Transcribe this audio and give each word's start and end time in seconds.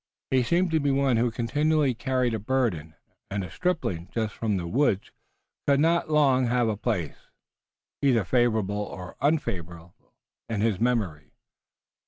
He 0.31 0.41
seemed 0.41 0.71
to 0.71 0.79
be 0.79 0.89
one 0.89 1.17
who 1.17 1.29
continually 1.29 1.93
carried 1.93 2.33
a 2.33 2.39
burden, 2.39 2.95
and 3.29 3.43
a 3.43 3.51
stripling 3.51 4.09
just 4.11 4.33
from 4.33 4.57
the 4.57 4.65
woods 4.65 5.11
could 5.67 5.79
not 5.79 6.09
long 6.09 6.47
have 6.47 6.67
a 6.67 6.75
place, 6.75 7.27
either 8.01 8.23
favorable 8.23 8.81
or 8.81 9.15
unfavorable, 9.21 9.93
in 10.49 10.61
his 10.61 10.79
memory. 10.79 11.33